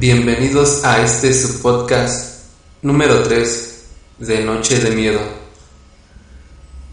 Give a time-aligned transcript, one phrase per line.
[0.00, 2.46] Bienvenidos a este su podcast
[2.80, 3.84] número 3
[4.20, 5.20] de Noche de Miedo.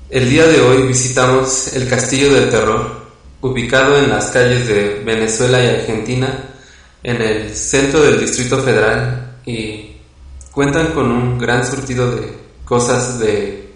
[0.09, 3.07] El día de hoy visitamos el Castillo del Terror,
[3.39, 6.49] ubicado en las calles de Venezuela y Argentina,
[7.01, 9.95] en el centro del Distrito Federal y
[10.51, 12.33] cuentan con un gran surtido de
[12.65, 13.71] cosas de,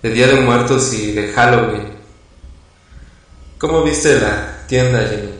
[0.00, 1.88] de Día de Muertos y de Halloween.
[3.58, 5.37] ¿Cómo viste la tienda, Jenny?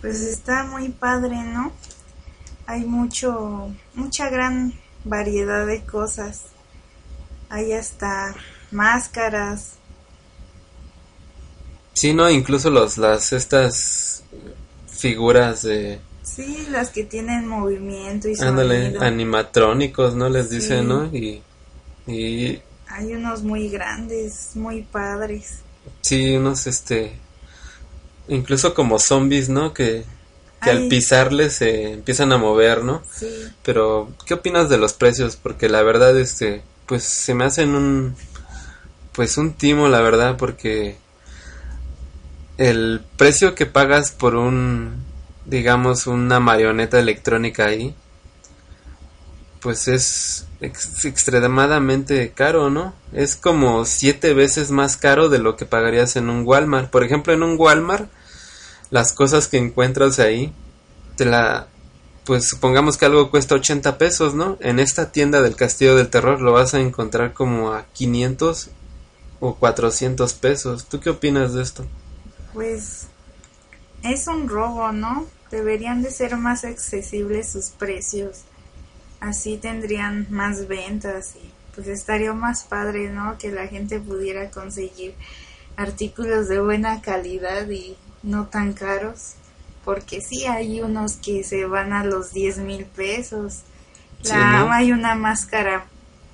[0.00, 1.72] Pues está muy padre, ¿no?
[2.66, 4.72] Hay mucho, mucha gran
[5.04, 6.42] variedad de cosas.
[7.48, 8.34] Hay hasta
[8.70, 9.72] máscaras.
[11.92, 14.22] Sí, no, incluso los, las, estas
[14.88, 16.00] figuras de...
[16.22, 19.02] Sí, las que tienen movimiento y Ándale, sonido.
[19.02, 20.28] animatrónicos, ¿no?
[20.28, 20.88] Les dicen.
[20.88, 21.06] ¿no?
[21.06, 21.42] Y,
[22.06, 25.60] y Hay unos muy grandes, muy padres.
[26.02, 27.12] sí, unos, este,
[28.28, 29.72] incluso como zombies, ¿no?
[29.72, 30.04] Que,
[30.62, 33.02] que al pisarles se empiezan a mover, ¿no?
[33.10, 33.26] Sí,
[33.62, 35.36] Pero, ¿qué opinas de los precios?
[35.36, 38.16] Porque la verdad, este, pues se me hacen un,
[39.12, 40.96] pues un timo, la verdad, porque
[42.58, 45.04] el precio que pagas por un,
[45.44, 47.94] digamos, una marioneta electrónica ahí,
[49.60, 52.94] pues es ex- extremadamente caro, ¿no?
[53.12, 56.90] Es como siete veces más caro de lo que pagarías en un Walmart.
[56.90, 58.10] Por ejemplo, en un Walmart,
[58.90, 60.52] las cosas que encuentras ahí,
[61.16, 61.68] te la,
[62.24, 64.56] pues supongamos que algo cuesta 80 pesos, ¿no?
[64.60, 68.70] En esta tienda del Castillo del Terror lo vas a encontrar como a 500
[69.40, 70.86] o 400 pesos.
[70.88, 71.86] ¿Tú qué opinas de esto?
[72.52, 73.06] pues
[74.02, 75.26] es un robo, ¿no?
[75.50, 78.42] Deberían de ser más accesibles sus precios.
[79.20, 83.36] Así tendrían más ventas y pues estaría más padre, ¿no?
[83.38, 85.14] Que la gente pudiera conseguir
[85.76, 89.34] artículos de buena calidad y no tan caros.
[89.84, 93.60] Porque sí hay unos que se van a los 10 mil pesos.
[94.22, 94.72] Sí, La, ¿no?
[94.72, 95.84] Hay una máscara,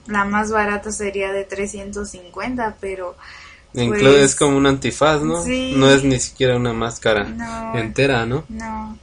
[0.07, 3.17] la más barata sería de 350, pero
[3.75, 5.43] Incluso Pues, es como un antifaz, ¿no?
[5.43, 5.75] sí.
[5.77, 7.79] No es ni siquiera una máscara No.
[7.79, 8.45] entera, ¿no?
[8.49, 8.99] No,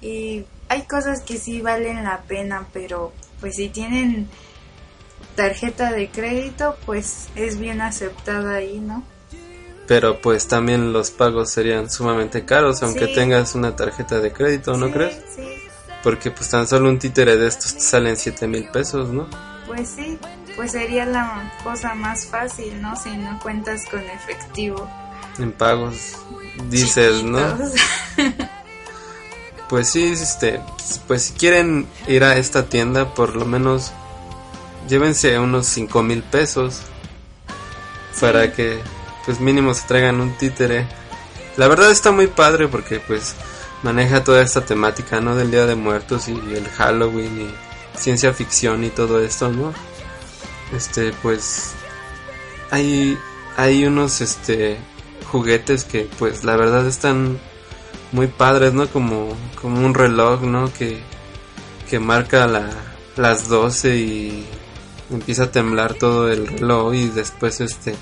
[0.00, 3.12] y hay cosas que sí valen la pena, pero
[3.44, 4.26] pues si tienen
[5.36, 9.04] tarjeta de crédito, pues es bien aceptada ahí, ¿no?
[9.86, 13.14] Pero pues también los pagos serían sumamente caros, aunque Sí.
[13.14, 15.16] tengas una tarjeta de crédito, ¿no Sí, crees?
[15.36, 15.42] Sí,
[16.02, 19.28] Porque pues tan solo un títere de estos te salen 7 mil pesos, ¿no?
[19.66, 20.18] pues sí,
[20.56, 22.96] pues sería la cosa más fácil, ¿no?
[22.96, 24.88] Si no cuentas con efectivo.
[25.38, 26.16] En pagos,
[26.70, 27.38] dices, ¿no?
[29.68, 30.60] Pues sí, este,
[31.06, 33.92] pues si quieren ir a esta tienda, por lo menos
[34.88, 36.82] llévense unos 5 mil pesos
[38.20, 38.80] para que
[39.24, 40.86] pues mínimo se traigan un títere.
[41.56, 43.34] La verdad está muy padre porque pues
[43.82, 45.34] maneja toda esta temática, ¿no?
[45.34, 49.72] Del Día de Muertos y el Halloween y ciencia ficción y todo esto, ¿no?
[50.74, 51.72] Este, pues
[52.70, 53.18] hay
[53.56, 54.78] hay unos este
[55.30, 57.38] juguetes que pues la verdad están
[58.14, 58.86] muy padres, ¿no?
[58.88, 60.72] Como, como un reloj, ¿no?
[60.72, 61.00] Que,
[61.90, 62.70] que marca la,
[63.16, 64.46] las 12 y
[65.10, 67.96] empieza a temblar todo el reloj y después este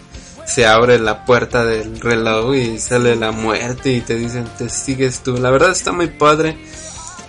[0.46, 5.20] se abre la puerta del reloj y sale la muerte y te dicen te sigues
[5.22, 5.38] tú.
[5.38, 6.58] La verdad está muy padre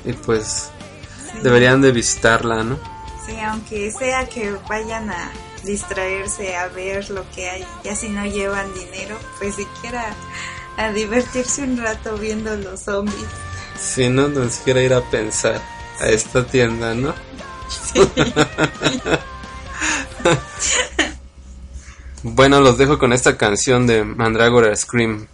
[0.04, 0.70] y pues
[1.42, 2.78] deberían de visitarla, ¿no?
[3.26, 5.32] Sí, aunque sea que vayan a
[5.64, 10.14] distraerse a ver lo que hay, ya si no llevan dinero, pues siquiera
[10.78, 13.28] a divertirse un rato viendo los zombies.
[13.80, 15.62] Si no, no siquiera ir a pensar
[16.00, 17.14] a esta tienda, ¿no?
[22.24, 25.28] bueno, los dejo con esta canción de Mandragora Scream.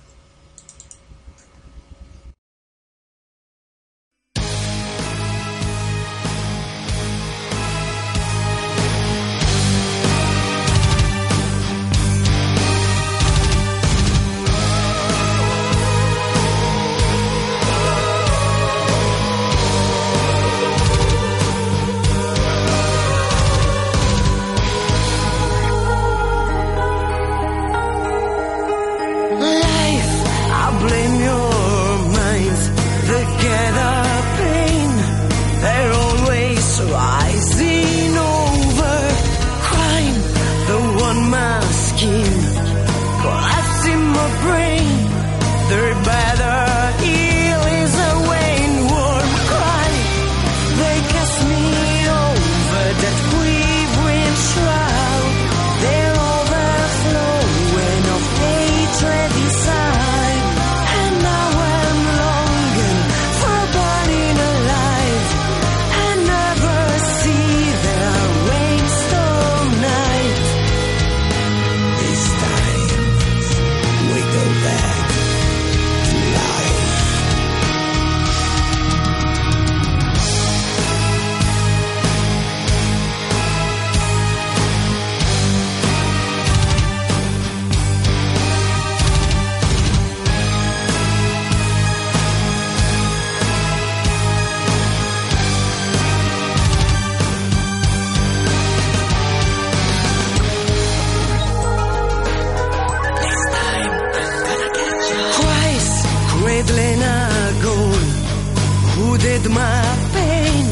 [109.41, 109.81] with my
[110.13, 110.65] pain,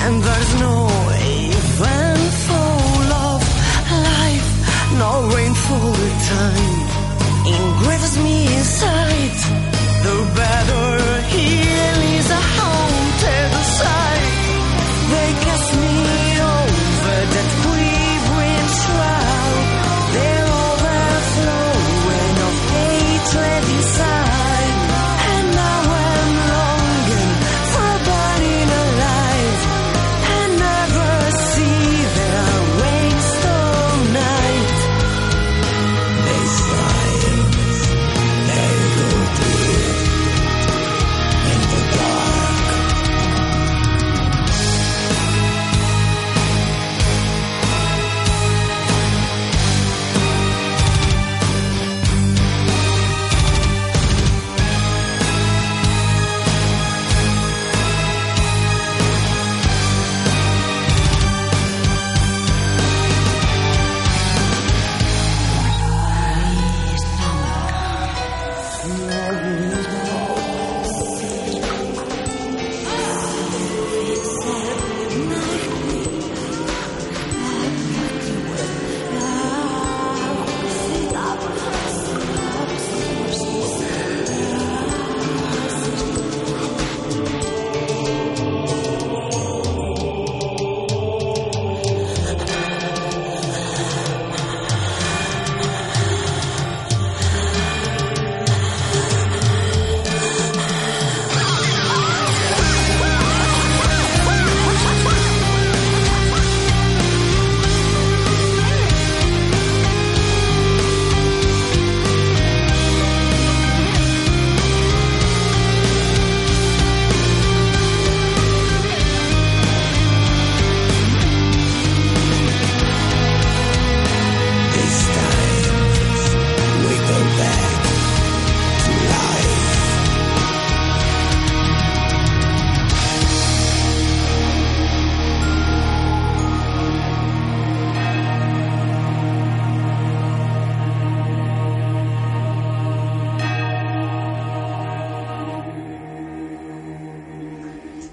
[0.00, 0.88] and there's no
[1.36, 2.18] even
[3.28, 3.40] of
[4.08, 4.50] life,
[4.98, 5.94] no rainfall
[6.30, 6.80] time.
[7.46, 9.11] engraves me inside.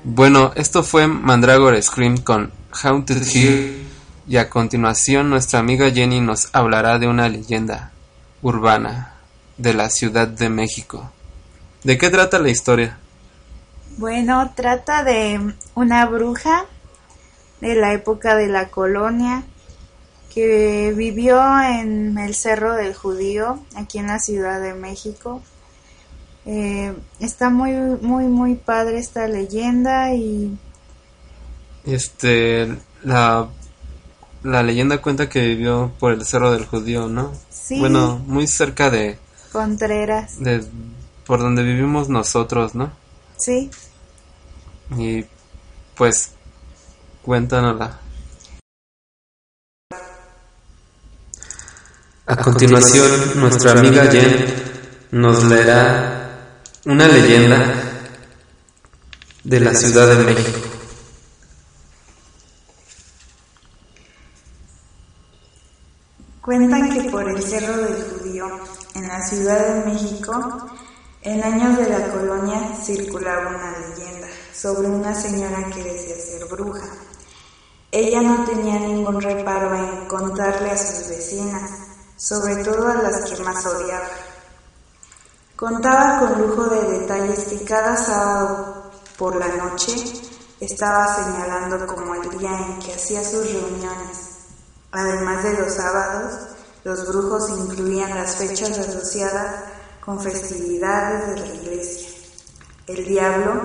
[0.04, 2.52] Bueno, esto fue Mandragora Scream con
[2.84, 3.86] Haunted Hill
[4.28, 7.92] y a continuación nuestra amiga Jenny nos hablará de una leyenda
[8.42, 9.16] urbana
[9.58, 11.12] de la Ciudad de México.
[11.84, 12.98] ¿De qué trata la historia?
[13.98, 16.66] Bueno, trata de una bruja
[17.60, 19.44] de la época de la colonia
[20.34, 25.42] que vivió en el Cerro del Judío, aquí en la Ciudad de México.
[26.52, 30.58] Eh, está muy, muy, muy padre esta leyenda y
[31.86, 33.48] Este, la,
[34.42, 37.32] la leyenda cuenta que vivió por el Cerro del Judío, ¿no?
[37.52, 37.80] Sí.
[37.80, 39.20] Bueno, muy cerca de,
[39.52, 40.64] Contreras, de
[41.28, 42.94] por donde vivimos nosotros, ¿no?
[43.38, 43.70] sí.
[44.98, 45.26] Y
[45.96, 46.32] pues
[47.22, 48.00] cuéntanosla.
[52.26, 54.46] A continuación, nuestra amiga Jen
[55.12, 56.19] nos leerá
[56.90, 57.72] una leyenda
[59.44, 60.60] de la Ciudad de México.
[66.42, 68.48] Cuentan que por el Cerro del Judío,
[68.96, 70.68] en la Ciudad de México,
[71.22, 76.88] en años de la colonia circulaba una leyenda sobre una señora que decía ser bruja.
[77.92, 81.70] Ella no tenía ningún reparo en contarle a sus vecinas,
[82.18, 84.29] sobre todo a las que más odiaba.
[85.60, 89.94] Contaba con lujo de detalles que cada sábado por la noche
[90.58, 94.38] estaba señalando como el día en que hacía sus reuniones.
[94.94, 96.32] Además de los sábados,
[96.86, 99.66] los brujos incluían las fechas asociadas
[100.00, 102.08] con festividades de la iglesia.
[102.88, 103.62] El diablo,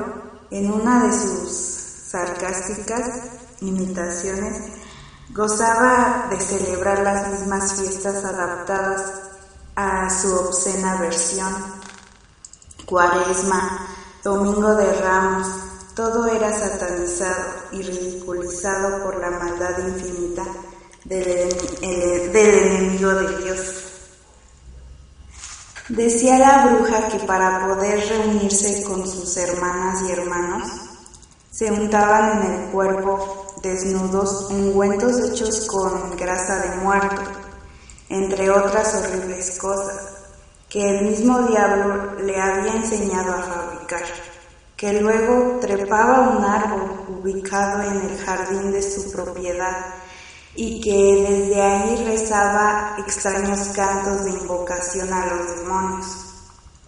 [0.51, 1.53] en una de sus
[2.11, 3.09] sarcásticas
[3.61, 4.65] imitaciones,
[5.31, 9.13] gozaba de celebrar las mismas fiestas adaptadas
[9.77, 11.84] a su obscena versión.
[12.87, 13.89] Cuaresma,
[14.23, 15.47] Domingo de Ramos,
[15.95, 20.43] todo era satanizado y ridiculizado por la maldad infinita
[21.09, 23.61] el- del enemigo de Dios.
[25.89, 30.69] Decía la bruja que para poder reunirse con sus hermanas y hermanos,
[31.51, 37.23] se untaban en el cuerpo desnudos ungüentos hechos con grasa de muerto,
[38.09, 40.14] entre otras horribles cosas
[40.69, 44.03] que el mismo diablo le había enseñado a fabricar,
[44.77, 49.87] que luego trepaba un árbol ubicado en el jardín de su propiedad
[50.57, 56.07] y que desde ahí rezaba extraños cantos de invocación a los demonios.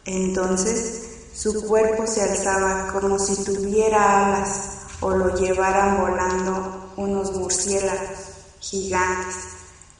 [0.04, 8.36] Entonces su cuerpo se alzaba como si tuviera alas o lo llevaran volando unos murciélagos
[8.60, 9.55] gigantes.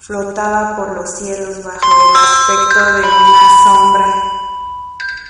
[0.07, 4.15] Flotaba por los cielos bajo el aspecto de una sombra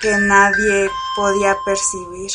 [0.03, 2.31] que nadie podía percibir,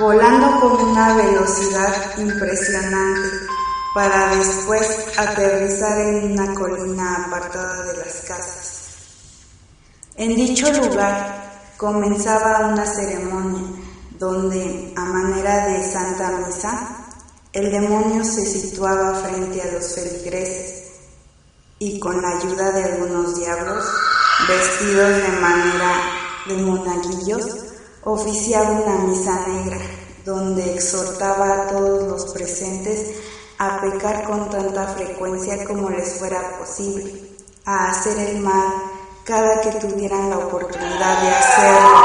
[0.00, 3.46] volando con una velocidad impresionante
[3.94, 8.88] para después aterrizar en una colina apartada de las casas.
[10.16, 13.80] En dicho lugar comenzaba una ceremonia
[14.18, 17.03] donde, a manera de santa misa,
[17.54, 20.88] el demonio se situaba frente a los feligreses
[21.78, 23.84] y con la ayuda de algunos diablos,
[24.48, 25.92] vestidos de manera
[26.46, 27.46] de monaguillos,
[28.02, 29.78] oficiaba una misa negra
[30.24, 33.18] donde exhortaba a todos los presentes
[33.58, 38.68] a pecar con tanta frecuencia como les fuera posible, a hacer el mal
[39.22, 41.98] cada que tuvieran la oportunidad de hacerlo,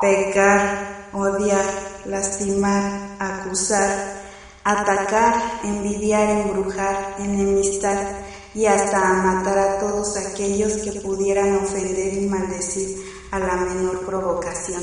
[0.00, 1.64] pecar, odiar,
[2.06, 4.23] lastimar, acusar,
[4.64, 8.24] atacar, envidiar, embrujar, enemistar
[8.54, 14.82] y hasta matar a todos aquellos que pudieran ofender y maldecir a la menor provocación.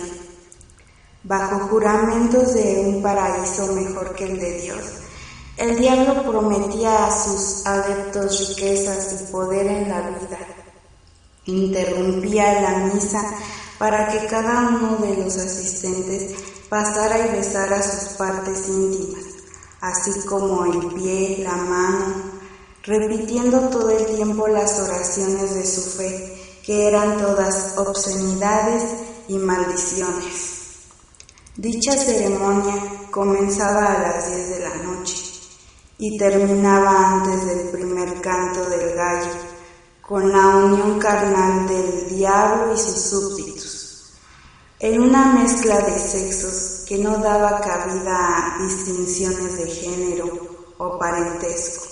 [1.24, 4.82] Bajo juramentos de un paraíso mejor que el de Dios,
[5.58, 10.40] el diablo prometía a sus adeptos riquezas y poder en la vida.
[11.46, 13.22] Interrumpía la misa
[13.78, 16.34] para que cada uno de los asistentes
[16.70, 19.41] pasara y besara sus partes íntimas,
[19.82, 22.16] así como el pie, la mano,
[22.84, 28.84] repitiendo todo el tiempo las oraciones de su fe, que eran todas obscenidades
[29.28, 30.60] y maldiciones.
[31.58, 32.76] Dicha ceremonia
[33.10, 35.16] comenzaba a las 10 de la noche
[35.98, 39.32] y terminaba antes del primer canto del gallo,
[40.02, 44.14] con la unión carnal del diablo y sus súbditos,
[44.80, 50.28] en una mezcla de sexos que no daba cabida a distinciones de género
[50.78, 51.86] o parentesco.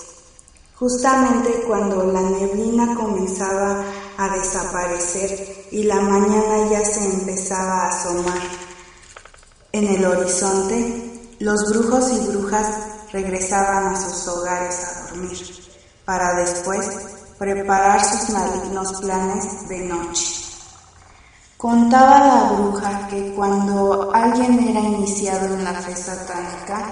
[0.74, 3.82] Justamente cuando la neblina comenzaba
[4.18, 8.42] a desaparecer y la mañana ya se empezaba a asomar
[9.72, 12.66] en el horizonte, los brujos y brujas
[13.10, 15.38] regresaban a sus hogares a dormir,
[16.04, 16.86] para después
[17.38, 20.39] preparar sus malignos planes de noche.
[21.60, 26.86] Contaba la bruja que cuando alguien era iniciado en la fe satánica,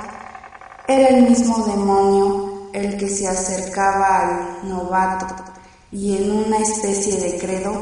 [0.87, 5.27] era el mismo demonio el que se acercaba al novato
[5.91, 7.73] y en una especie de credo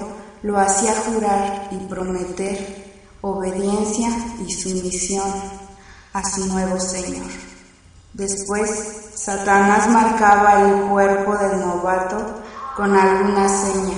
[0.42, 4.09] lo hacía jurar y prometer obediencia
[4.46, 5.29] y sumisión
[6.12, 7.27] a su nuevo Señor.
[8.12, 12.42] Después, Satanás marcaba el cuerpo del novato
[12.77, 13.96] con alguna seña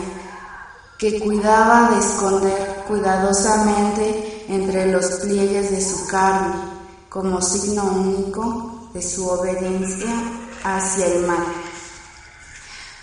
[0.96, 6.54] que cuidaba de esconder cuidadosamente entre los pliegues de su carne
[7.08, 10.10] como signo único de su obediencia
[10.64, 11.44] hacia el mal.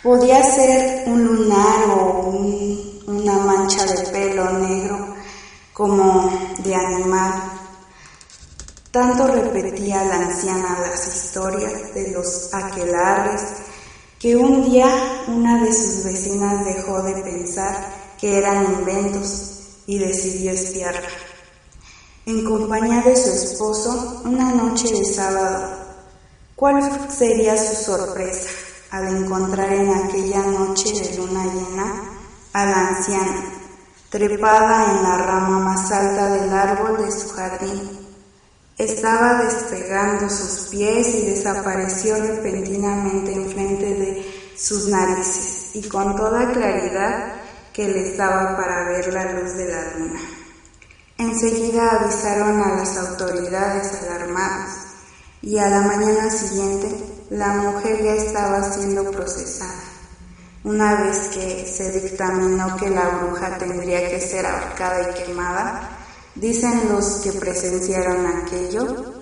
[0.03, 5.15] Podía ser un lunar o un, una mancha de pelo negro
[5.73, 7.33] como de animal.
[8.91, 13.41] Tanto repetía la anciana las historias de los aquelarres
[14.19, 14.87] que un día
[15.27, 19.54] una de sus vecinas dejó de pensar que eran inventos
[19.87, 21.09] y decidió espiarla.
[22.25, 25.77] En compañía de su esposo, una noche de sábado,
[26.55, 28.49] ¿cuál sería su sorpresa
[28.89, 32.03] al encontrar en aquella noche de luna llena
[32.53, 33.43] a la anciana,
[34.09, 37.91] trepada en la rama más alta del árbol de su jardín?
[38.77, 47.44] Estaba despegando sus pies y desapareció repentinamente enfrente de sus narices y con toda claridad
[47.75, 50.21] que les daba para ver la luz de la luna.
[51.17, 54.77] Enseguida avisaron a las autoridades alarmadas
[55.41, 56.87] y a la mañana siguiente
[57.31, 59.83] la mujer ya estaba siendo procesada.
[60.63, 65.89] Una vez que se dictaminó que la bruja tendría que ser ahorcada y quemada,
[66.33, 69.21] dicen los que presenciaron aquello,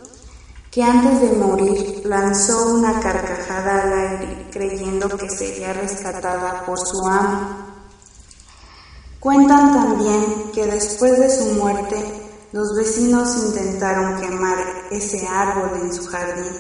[0.70, 7.06] que antes de morir lanzó una carcajada al aire creyendo que sería rescatada por su
[7.08, 7.73] amo.
[9.24, 11.96] Cuentan también que después de su muerte
[12.52, 14.58] los vecinos intentaron quemar
[14.92, 16.52] ese árbol en su jardín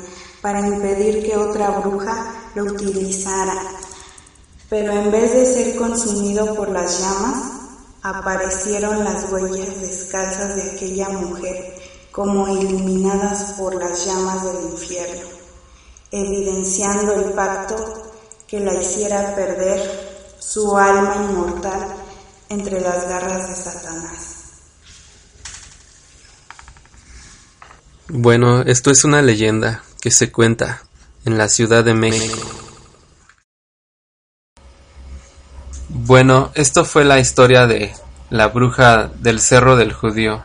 [0.41, 3.54] para impedir que otra bruja lo utilizara,
[4.69, 7.52] pero en vez de ser consumido por las llamas,
[8.02, 11.76] aparecieron las huellas descalzas de aquella mujer
[12.13, 15.28] como iluminadas por las llamas del infierno,
[16.12, 17.76] evidenciando el pacto
[18.47, 22.03] que la hiciera perder su alma inmortal
[22.54, 24.34] entre las garras de Satanás.
[28.10, 30.84] Bueno, esto es una leyenda que se cuenta
[31.26, 32.38] en la Ciudad de México.
[35.89, 37.94] Bueno, esto fue la historia de
[38.30, 40.44] la bruja del Cerro del Judío.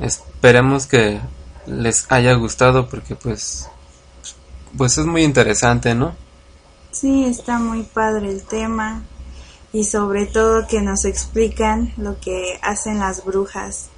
[0.00, 1.20] Esperemos que
[1.66, 3.68] les haya gustado porque pues
[4.76, 6.14] pues es muy interesante, ¿no?
[6.90, 9.02] Sí, está muy padre el tema
[9.72, 13.88] y sobre todo que nos explican lo que hacen las brujas.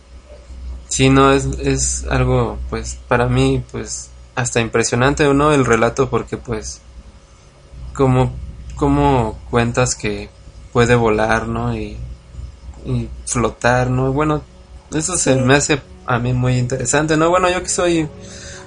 [0.88, 5.52] Sí, no, es, es algo, pues, para mí, pues, hasta impresionante, ¿no?
[5.52, 6.80] El relato, porque, pues,
[7.94, 8.32] como,
[8.76, 10.28] como cuentas que
[10.72, 11.76] puede volar, ¿no?
[11.76, 11.96] Y,
[12.84, 14.12] y flotar, ¿no?
[14.12, 14.42] Bueno,
[14.92, 17.30] eso se me hace a mí muy interesante, ¿no?
[17.30, 18.08] Bueno, yo que soy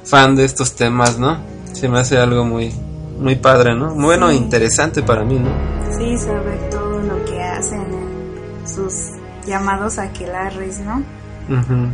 [0.05, 1.37] fan de estos temas, ¿no?
[1.73, 2.71] Se me hace algo muy,
[3.19, 3.93] muy padre, ¿no?
[3.95, 4.37] Bueno, Sí.
[4.37, 5.49] interesante para mí, ¿no?
[5.97, 9.11] Sí, saber todo lo que hacen en sus
[9.45, 11.03] llamados aquelarres, ¿no?
[11.49, 11.89] Ujú.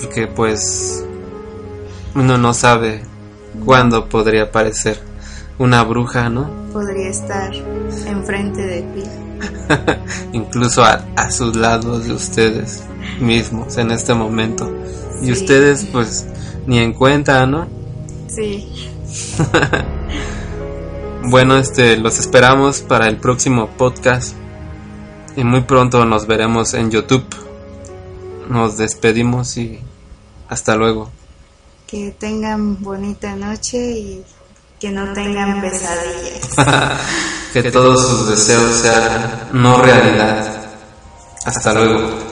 [0.00, 1.04] Porque pues
[2.14, 3.02] uno no sabe
[3.64, 5.00] cuándo podría aparecer
[5.58, 6.50] una bruja, ¿no?
[6.72, 7.52] Podría estar
[8.06, 9.02] enfrente de ti.
[10.32, 12.82] Incluso a, a sus lados de ustedes
[13.20, 14.70] mismos en este momento.
[15.22, 16.26] Y ustedes pues
[16.66, 17.66] ni en cuenta, ¿no?
[18.28, 18.90] Sí,
[21.24, 24.34] Bueno, este los esperamos para el próximo podcast
[25.36, 27.24] y muy pronto nos veremos en YouTube.
[28.48, 29.80] Nos despedimos y
[30.48, 31.10] hasta luego.
[31.86, 34.24] que tengan bonita noche y
[34.80, 36.56] que no tengan pesadillas.
[37.52, 40.72] Que todos sus deseos sean no realidad.
[41.44, 42.31] Hasta luego.